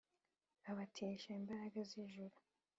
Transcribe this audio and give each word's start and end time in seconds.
Abatirisha, 0.69 1.29
imbaraga 1.39 1.79
z'ijuru 1.89 2.35